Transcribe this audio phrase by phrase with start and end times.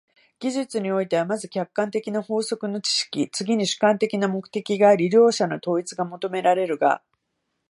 [0.39, 7.03] 技術においては、まず客観的な法則の知識、次に主観的な目的があり、両者の統一が求められるが、